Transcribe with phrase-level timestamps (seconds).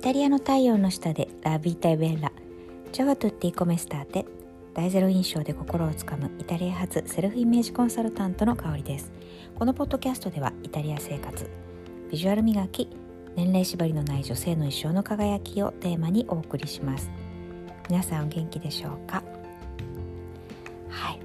[0.00, 2.32] イタリアの太陽の下でラビータイベラ
[2.90, 4.24] チャワトゥッティコメスターテ
[4.72, 9.12] 大ゼロ印象で心をつかむイタリア発セルフイメージコンサルタントの香りです。
[9.58, 11.50] このポッドキャストではイタリア生活
[12.10, 12.88] ビジュアル磨き
[13.36, 17.10] 年齢縛りのない女性の一生の輝きをテーマにお送りします。
[17.90, 19.22] 皆さんお元気でしょうか？
[20.88, 21.20] はい。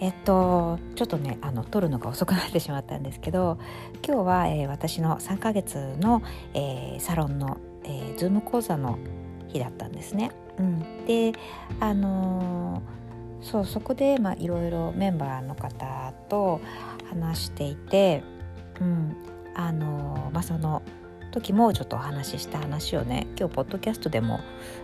[0.00, 3.58] えっとちょっとねあの撮るのが遅くなってしまったんですけど
[4.06, 8.98] 今日は、えー、私の3ヶ月の、えー、サロンの、えー、ズーム講座の
[9.48, 10.30] 日だったんですね。
[10.58, 11.32] うん、で
[11.80, 16.60] あのー、そうそこでまあいろいろメンバーの方と
[17.08, 18.22] 話していて、
[18.80, 19.16] うん
[19.54, 20.82] あのまあ、その
[21.32, 24.40] 時もちょっとお話しした話をね今日ポッドキャストでも、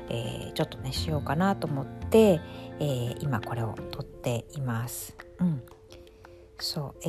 [0.08, 2.40] えー、ちょっとねしようかなと思って、
[2.78, 5.16] えー、今これを撮っています。
[5.40, 5.62] うん、
[6.58, 7.08] そう、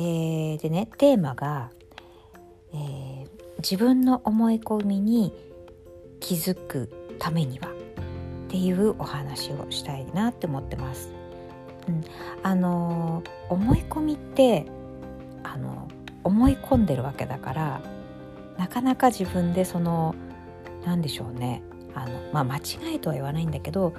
[0.56, 1.70] ー、でねテーマが、
[2.72, 3.26] えー、
[3.58, 5.32] 自分の思い込みに
[6.28, 11.10] 気づくためにはっていうお話をしたいなって思ってます。
[11.88, 12.04] うん、
[12.42, 14.66] あの思い込みって
[15.42, 15.88] あの
[16.24, 17.80] 思い込んでるわけだから
[18.58, 20.14] なかなか自分でその
[20.84, 21.62] 何でしょうね
[21.94, 23.94] あの、まあ、間違いとは言わないんだけど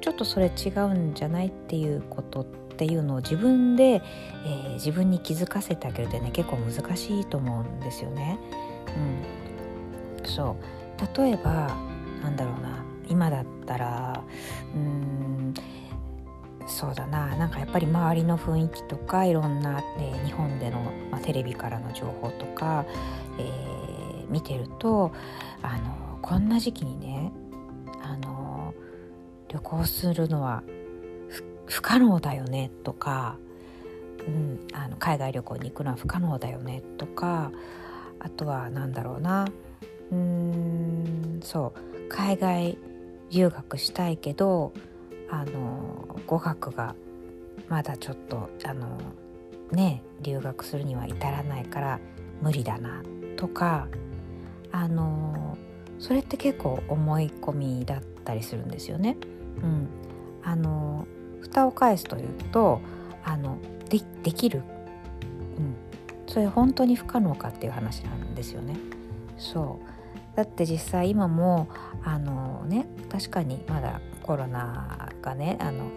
[0.00, 8.38] ちょっとそれ違うんじゃないっていうことっていうのを自分で、えー、自分に気づかせてあげるってね結構難しいと思うんですよね。
[10.20, 10.81] うん、そう
[11.16, 11.76] 例えば
[12.22, 14.22] なんだろうな今だったら
[14.74, 15.54] うん
[16.66, 22.86] そうだななんかやっぱり周りの雰囲気とかいろんな、えー、日本での、まあ、テレビからの情報とか、
[23.38, 25.12] えー、見てると
[25.62, 27.32] あのこんな時期にね
[28.02, 28.74] あの
[29.48, 30.62] 旅行するのは
[31.66, 33.36] 不可能だよねとか、
[34.26, 37.52] うん、あの海外旅行に行くのは不可能だよねとか
[38.18, 39.46] あとは何だろうな
[40.12, 42.08] うんそう。
[42.08, 42.78] 海外
[43.30, 44.72] 留学したいけど
[45.30, 46.94] あの語学が
[47.68, 48.98] まだちょっとあの
[49.70, 52.00] ね留学するには至らないから
[52.42, 53.02] 無理だな
[53.36, 53.88] とか
[54.70, 55.56] あの
[55.98, 59.16] それって結構思い込みだったりするんですよね。
[59.62, 59.88] うん、
[60.42, 61.06] あの
[61.40, 62.80] 蓋を返すというと
[63.24, 63.58] あの
[63.88, 64.62] でできる、
[65.58, 65.74] うん、
[66.26, 68.76] それ本当に不可能かっていう話なんですよね。
[69.38, 70.01] そう。
[70.34, 71.68] だって実際今も
[72.04, 75.90] あのね確かにまだコロナがねあの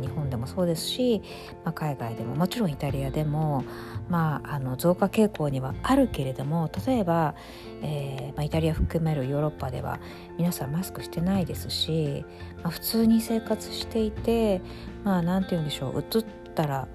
[0.00, 1.22] 日本でもそうですし、
[1.64, 3.64] まあ、海外でももちろんイタリアでも、
[4.08, 7.34] まあ、あの増加傾向にはあるけれども例えば、
[7.82, 9.98] えーまあ、イタリア含めるヨーロッパでは
[10.36, 12.24] 皆さんマスクしてないですし、
[12.62, 14.60] ま、普通に生活していて
[15.04, 16.24] まあ何て言うんでしょううつっ
[16.54, 16.88] たら、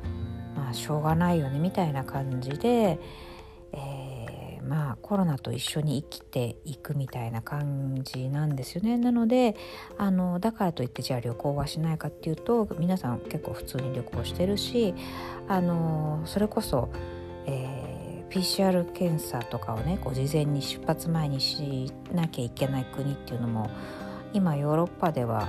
[0.56, 3.00] まあ、しょうがないよねみたいな感じで。
[4.68, 8.98] まあコロナと一緒に生きていくみたいな感じなんですよね。
[8.98, 9.56] なので
[9.98, 14.94] あのだからといってじゃあ旅行はしないかっていうと皆さん結構普通に旅行してるし
[15.48, 16.90] あのそれこそ、
[17.46, 23.70] えー、PCR 検査とかをねこう事前に出発前にしなきゃいけない国っていうのも
[24.34, 25.48] 今ヨーロッパでは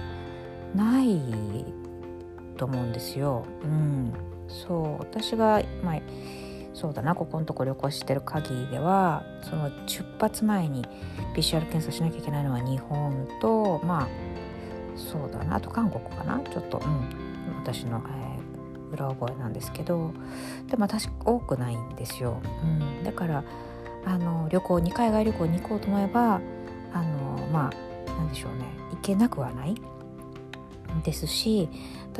[0.75, 1.64] ない
[2.56, 3.44] と思うんですよ。
[3.62, 4.12] うん、
[4.48, 4.98] そう。
[4.98, 6.00] 私が、まあ
[6.84, 10.84] そうだなここのとこ旅行してる限りではその出発前に
[11.34, 14.09] PCR 検査しなきゃいけないのは日本とまあ
[14.94, 20.12] そうだなあと韓国かなちょっと、うん、私の、えー、裏覚えなんですけど
[20.69, 23.44] でも私多くないんですよ、うん、だから
[24.05, 26.43] あの旅行に海外旅行に行こうと思えば
[26.93, 29.75] あのまあなんでしょうね行けなくはない。
[31.03, 31.69] ですし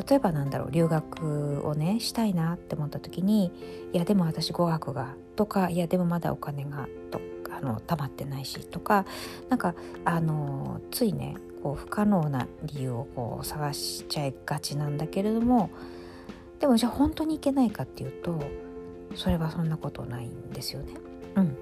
[0.07, 3.51] 例えばなんだろう留学をねしたいなって思った時に
[3.93, 7.21] いやでも私語学がとかいやでもまだお金がと
[7.51, 9.05] あの貯まってないしとか
[9.49, 15.69] なんかあのついねこう不可能な理由をこう探しちゃいがちなんだけれども
[16.59, 18.39] でもじゃあ本当にいけないかっていうと
[19.15, 20.93] それはそんなことないんですよね。
[21.35, 21.57] うん、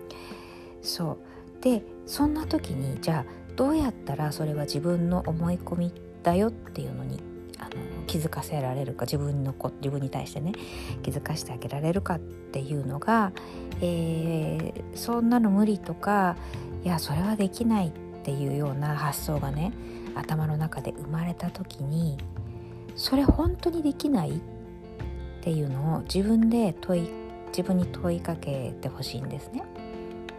[0.82, 1.18] そ
[1.60, 5.94] うでそんな時にじゃあどうやったらそれは自分の思い込み
[6.24, 7.20] だよっていうのに
[7.60, 7.72] あの
[8.08, 10.54] 気づかせられるか自分の子自分に対してね
[11.04, 13.32] 気づかせてあげられるかっていうのが、
[13.82, 16.36] えー、そんなの無理とか
[16.84, 17.92] いやそれはできないっ
[18.24, 19.74] ていうような発想がね
[20.16, 22.18] 頭の中で生まれた時に
[22.96, 24.40] それ本当にできないっ
[25.42, 27.10] ていうのを自分で問い
[27.48, 29.64] 自分に問いかけてほしいんですね。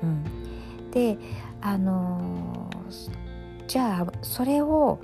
[0.03, 1.17] うん、で
[1.61, 4.99] あのー、じゃあそれを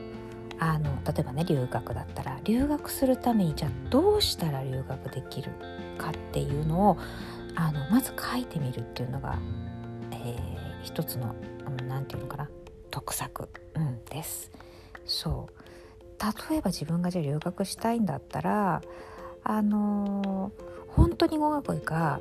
[0.61, 5.51] あの例えばね留学だったら留学するためにじゃあどうしたら留学できる
[5.97, 6.99] かっていうのを
[7.55, 9.39] あのまず書いてみるっていうのが、
[10.13, 10.39] えー、
[10.83, 11.35] 一つの
[11.89, 12.51] 何て言うのかな
[12.91, 14.51] 得策、うん、です。
[15.07, 15.61] そう。
[16.51, 18.83] 例えば自分がじゃあ留学したいんだったら
[19.43, 22.21] あのー、本当に語学が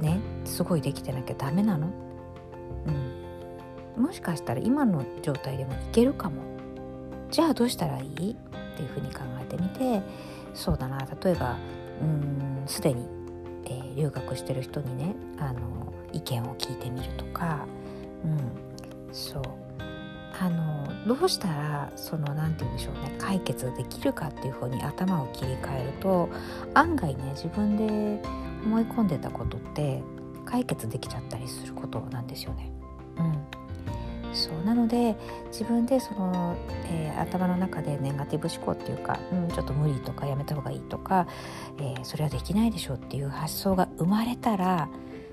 [0.00, 1.88] ねすごいできてなきゃダメなの、
[3.96, 6.55] うん、もしかしたら今の状態でもいけるかも。
[7.30, 8.32] じゃあどうしたらいい？
[8.32, 10.02] っていうふうに考えてみて
[10.54, 11.06] そうだな。
[11.22, 11.56] 例えば
[12.66, 13.06] すでに、
[13.64, 17.66] えー、留学してる人にねあの意見を聞いてみるとか、
[18.24, 18.38] うん、
[19.12, 19.42] そう。
[20.38, 26.28] あのどうしたらその何て言うんでしょうね解決できるかっていうふうに頭を切り替えると
[26.74, 28.20] 案外ね自分で
[28.62, 30.02] 思い込んでたことって
[30.44, 32.70] 解決できちゃったりすることなんですよね。
[33.16, 33.32] うん、
[34.36, 34.64] そう。
[34.64, 35.16] なので
[35.48, 36.56] 自分でその、
[36.90, 41.26] えー、頭の中でネガティブ思考っていうか、うん、ちょっと無理とかやめた方がいいとか、
[41.78, 44.88] えー、それはできないでしょうっていう発想が生まれたら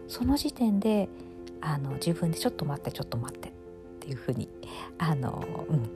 [0.07, 1.09] その時点で
[1.61, 3.51] あの自分でちょっと待ってちょっと待ってっ
[3.99, 4.49] ていうふうに
[4.97, 5.89] あの、うん、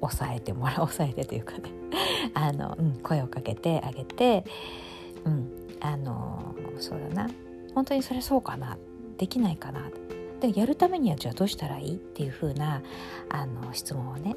[0.00, 1.70] 抑えてもらう抑えてというかね
[2.34, 4.44] あの、うん、声をかけてあげて、
[5.24, 5.50] うん、
[5.80, 7.30] あのそうだな。
[7.74, 8.78] 本当にそれそうかな。
[9.18, 9.90] できないかな。
[10.52, 11.94] でやるためにはじゃあどうしたらいい？
[11.94, 12.82] っていうふうな
[13.28, 14.36] あの質問をね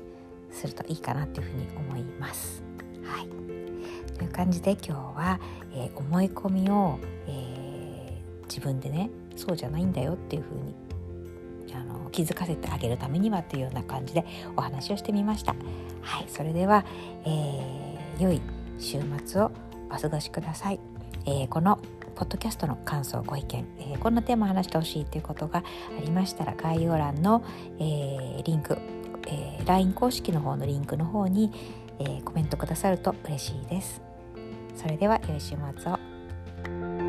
[0.52, 2.64] するといいかなっていうふうに思います。
[3.04, 3.28] はい、
[4.18, 5.40] という感じで今日は、
[5.74, 10.76] えー、思い込みを、えー、自分でねそうじゃないんだよっていうふうに
[11.74, 14.26] あの気づかせてあげるためにはというような感じで
[14.56, 15.56] お話をしてみました。
[16.02, 16.86] はい、それでは、
[17.26, 18.42] えー、良い
[18.80, 19.52] 週末を
[19.90, 20.80] お過ごしください。
[21.26, 21.80] えー、この
[22.18, 27.46] ポッドキャストの感想ご意見、えー、こんなテーマ話してほしいということがありましたら概要欄の、
[27.78, 28.76] えー、リンク、
[29.28, 31.52] えー、LINE 公式の方のリンクの方に、
[32.00, 34.02] えコメントくださると嬉しいです。
[34.76, 37.07] それでは良い週末を。